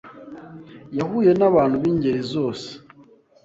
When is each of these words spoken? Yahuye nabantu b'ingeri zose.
Yahuye 0.97 1.31
nabantu 1.39 1.75
b'ingeri 1.81 2.21
zose. 2.33 2.67